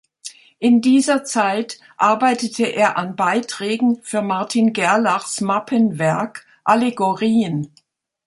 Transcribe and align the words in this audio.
In 0.57 0.81
dieser 0.81 1.25
Zeit 1.25 1.79
arbeitete 1.95 2.63
er 2.65 2.97
an 2.97 3.15
Beiträgen 3.15 4.01
für 4.01 4.23
Martin 4.23 4.73
Gerlachs 4.73 5.41
Mappenwerk 5.41 6.47
"Allegorien. 6.63 7.71